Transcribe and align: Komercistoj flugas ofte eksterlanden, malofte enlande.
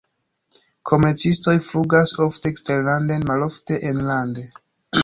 Komercistoj 0.91 1.53
flugas 1.67 2.15
ofte 2.27 2.53
eksterlanden, 2.55 3.31
malofte 3.35 3.83
enlande. 3.93 4.53